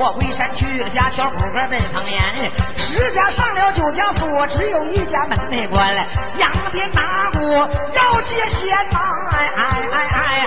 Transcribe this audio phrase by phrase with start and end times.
[0.00, 2.50] 我，回山去了，家小虎哥奔方言。
[2.74, 5.94] 十家上了九家锁，只有一家门没关。
[6.38, 8.98] 扬鞭打鼓要接仙呐，
[9.30, 10.39] 哎哎哎哎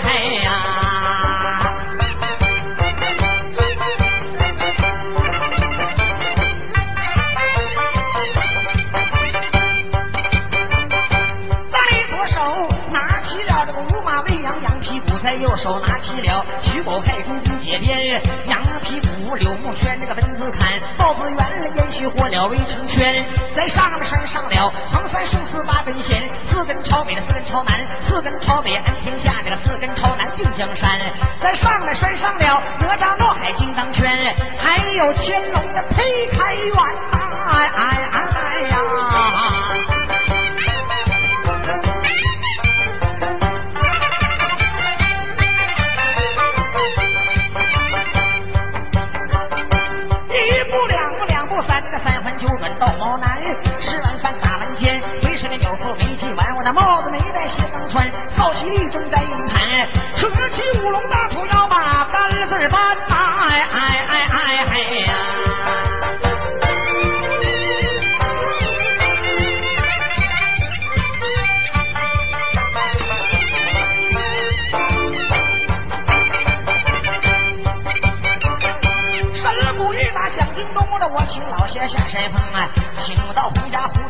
[20.04, 23.24] 这个文字看，豹子圆烟熏火燎围成圈，
[23.56, 31.00] 在上面山上了横山生死八根弦，四根朝北的四根朝南，四根朝北安天下这个四根朝南定江山，
[31.42, 35.96] 在上面山上了哪吒闹海金刚圈，还有乾隆的劈
[36.38, 36.76] 开元
[37.10, 37.18] 呐，
[37.54, 39.93] 哎哎哎呀！
[62.74, 63.13] बाद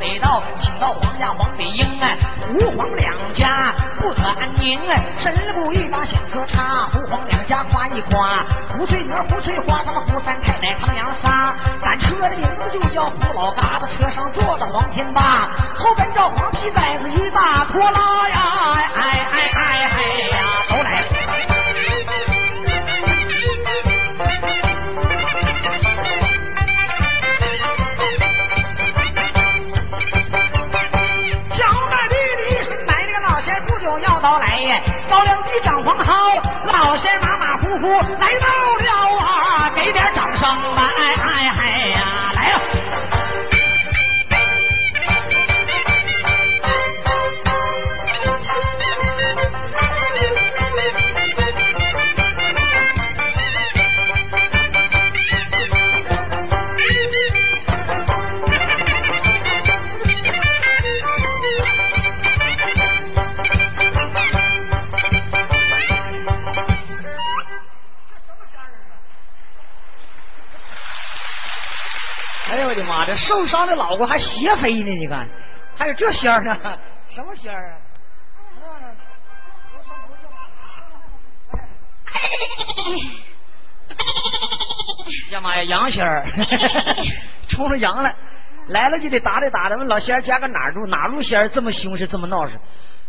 [0.03, 2.09] 北道，请到皇家黄北英啊。
[2.45, 8.43] 胡黄两家不得安宁哎，神鼓一把响歌唱，胡黄两家夸一夸，
[8.73, 20.03] 胡翠娥胡翠花，他们胡三太太他们娘仨，赶车的名字就叫胡老嘎子，车上坐着黄天霸，后跟着黄皮崽子一大拖拉呀，哎哎哎哎哎
[20.35, 20.52] 呀，
[40.43, 40.82] 点掌
[73.05, 75.27] 这受伤的老婆还斜飞呢，你看，
[75.77, 76.55] 还有这仙儿呢？
[77.09, 77.77] 什么仙儿啊？
[85.31, 86.25] 呀妈呀，羊仙儿，
[87.49, 88.13] 冲着羊了，
[88.67, 89.77] 来了就得打的打的。
[89.77, 90.85] 问老仙儿家搁哪儿住？
[90.87, 92.59] 哪路仙儿这么凶是，这么闹实？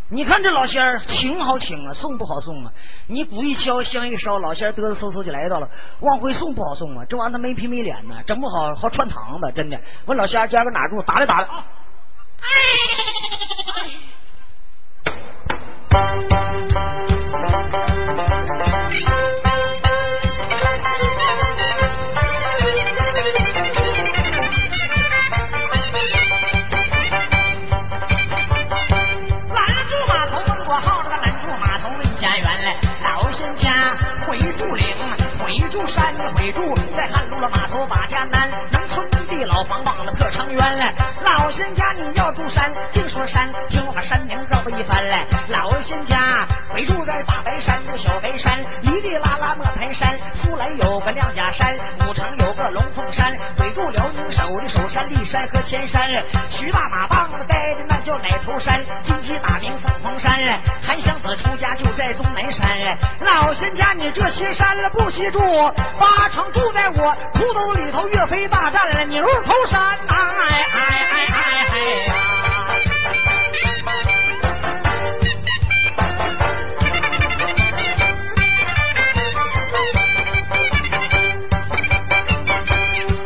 [0.09, 2.71] 你看这老仙儿请好请啊，送不好送啊。
[3.07, 5.67] 你鼓一敲，香一烧，老仙儿嘚嘚嗖嗖就来到了。
[6.01, 9.79] 往回送不好送啊，这玩意儿他没皮没脸呢，整不好好串堂子，真的。
[10.05, 11.01] 问老仙儿家搁哪住？
[11.01, 11.65] 打来打来啊。
[35.75, 40.95] 住山，鬼住在汉路了码头把家安，农村地老房忘了破长垣来。
[41.21, 45.25] 老仙家你要住山，净说山，听我把山名告诉一番来。
[45.49, 56.09] 老仙家围住在大白山，小白山，一地拉拉莫盘山，苏来有个亮甲山，古城有个龙凤山，围住辽宁守的首山骊山和前山。
[56.51, 59.54] 徐大马棒子待的那叫奶头山，金鸡打，
[61.37, 62.67] 出家就在终南山。
[63.21, 65.39] 老仙家你这些山了不许住，
[65.99, 66.25] 八。
[66.35, 71.77] 成住在我裤兜里头，岳飞大战了牛头山，哎哎哎哎哎
[72.07, 72.13] 呀！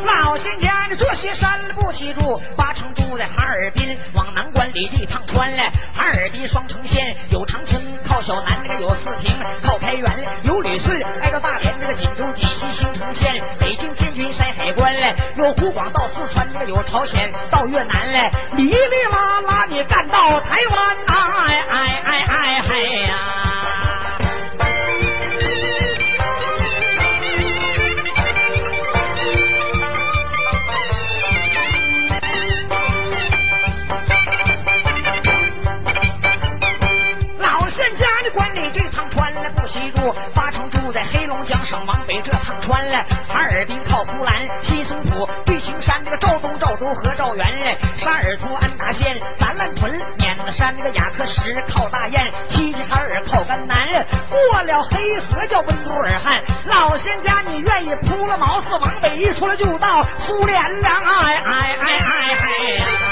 [0.04, 7.16] 老仙家你这些山不许住，八成住在哈尔滨，往南关里地趟穿来，哈尔滨双城县
[9.02, 10.10] 四平，靠开元
[10.42, 21.14] 有旅顺，挨到大连这个锦州、锦西、新城县，北京、天津、山海关嘞，有湖广到四川那个有朝鲜到越南嘞，哩哩啦啦你干到台湾呐，
[21.46, 23.09] 哎哎哎哎嘿！
[38.30, 42.96] 关里这趟穿了不西住八成住在黑龙江省往北这趟船嘞。
[43.28, 47.78] 哈尔滨靠呼兰，西松浦对青山，这个赵东、赵州和赵元嘞。
[47.98, 54.06] 沙尔图安达县，咱兰屯碾子山，那个雅克什靠大雁，齐齐哈尔靠甘南。
[54.28, 63.09] 过了黑河叫温都尔汗，老仙家你愿意扑了毛四往北一出来就到苏联了，哎哎哎哎哎。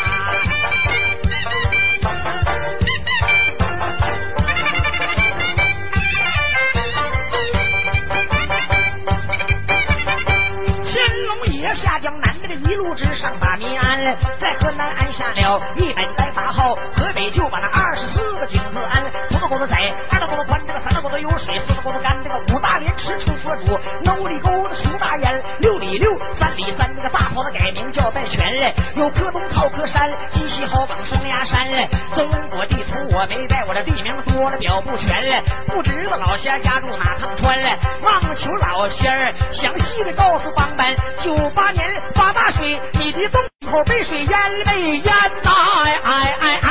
[14.41, 41.37] 在河南安下了一百代大号，河北就把那二十四个井字安，头个沟子窄，二大沟子宽，这个三大沟子有水，四大沟子干，这个五大连池出佛主，六里沟子出大烟，六里六，三里三，这个大炮子改名叫拜泉嘞，有柯东靠柯山，鸡西好往双崖山嘞，中国地图我没带，我这地名多了表不全嘞，不知道老仙家住哪趟川嘞，望求老仙详细的告诉帮班九。
[41.55, 41.83] 八年
[42.15, 45.51] 发大水，你的洞口被水淹没淹呐！
[45.85, 46.68] 哎哎哎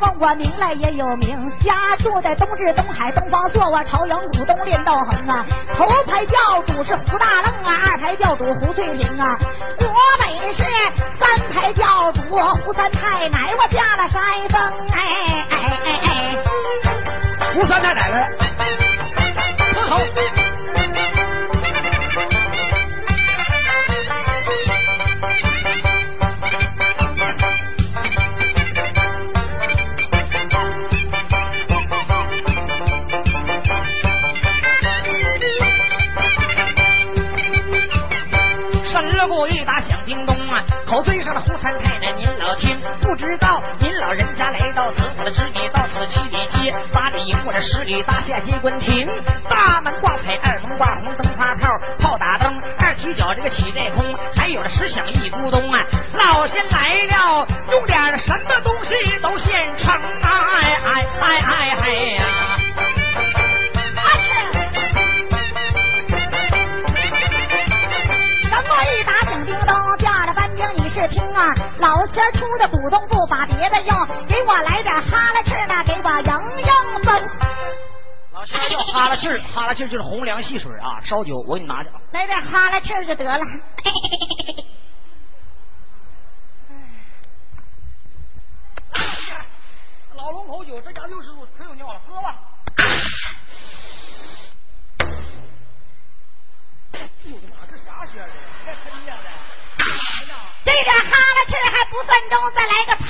[0.00, 5.46] 问我名来也有名，家住在东至东海东方坐，我朝阳古东练道恒啊。
[5.76, 9.36] 头牌教主是胡大愣啊，二牌教主胡翠萍啊。
[9.78, 9.88] 国
[10.18, 10.64] 北是
[11.18, 12.20] 三排教主
[12.64, 14.60] 胡三太奶，我嫁了山峰
[14.92, 15.00] 哎
[15.50, 15.54] 哎
[15.84, 16.36] 哎哎，
[17.54, 18.45] 胡三太奶奶，
[40.96, 43.62] 我追上了胡三太太，您老听不知道？
[43.78, 49.06] 您老人家来到此，我的知你到此七里街，八里营或者十里大厦接官亭，
[49.46, 51.68] 大门挂彩，二门挂红，灯花炮，
[52.00, 55.84] 炮打灯，二踢脚这个起在空，还有这十响一咕咚啊！
[56.14, 58.55] 老仙来了，用点什么
[71.86, 77.14] 老仙出的古东不把别的要，给我来点哈拉气儿的，给我迎迎风。
[78.32, 81.90] 老仙要哈拉气儿，哈拉气儿就是红凉细水啊，烧酒我给你拿着。
[82.10, 83.38] 来点哈拉气儿就得了。
[90.16, 92.34] 老龙口酒，这家六十度，可有尿了，喝吧。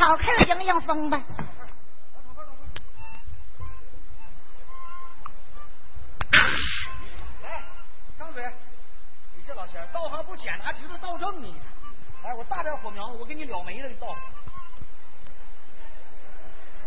[0.07, 1.21] 再来个草气迎迎风吧。
[7.43, 7.65] 来，
[8.17, 8.45] 张嘴！
[9.35, 11.61] 你这老仙儿道行不浅，还知道道正呢。
[12.23, 14.17] 来，我大点火苗子，我给你燎没了，你倒。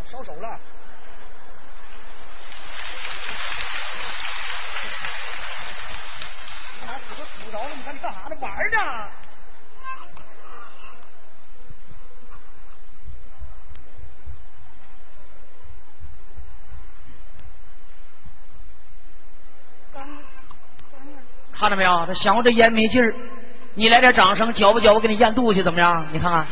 [0.09, 0.57] 烧熟了。
[6.79, 7.75] 你还指着指着呢？
[7.75, 8.37] 你看你干啥呢？
[8.39, 9.11] 玩呢？
[21.59, 22.05] 看到没有？
[22.07, 23.13] 他想我这烟没劲儿，
[23.75, 26.05] 你来点掌声，嚼吧嚼吧，给你咽肚去，怎么样？
[26.13, 26.47] 你看看，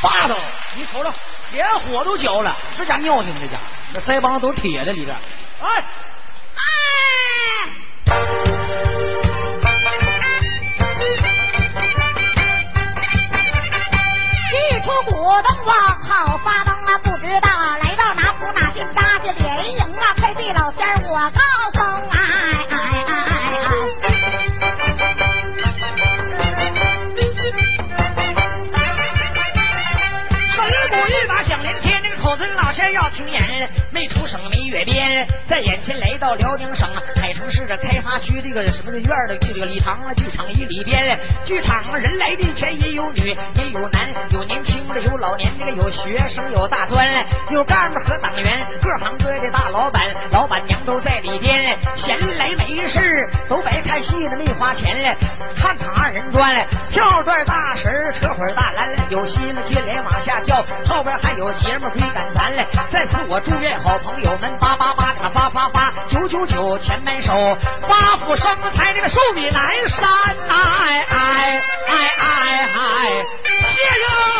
[0.00, 0.34] 霸道！
[0.76, 1.12] 你瞅瞅，
[1.52, 3.58] 连火都嚼了，这家尿性，这家
[3.92, 5.14] 那腮帮子都是铁的里边。
[5.60, 5.84] 哎
[6.56, 6.60] 哎！
[14.52, 16.39] 一出古灯往好
[32.92, 47.04] 要听言，没出声没越边，在眼前来到辽宁省海城市的开发区这个什么的院的这个礼堂啊，剧场一里边，剧场人来的全也有女也有男，有年轻的有老年这个有学生有大专，
[47.50, 55.16] 有干部和党员，各行各业的大老板老板娘都在里边，闲来没事都白看戏的没花钱，
[55.56, 62.64] 看场二人转，跳段大神扯会儿大篮，有心了接连往下跳，后边还有节目追赶咱嘞。
[62.92, 67.32] 在此我祝愿好朋友们八八八那个八八八九九九前门手
[67.88, 68.44] 八福生
[68.76, 70.08] 财那个寿比南山
[70.48, 74.39] 哎哎哎哎哎谢谢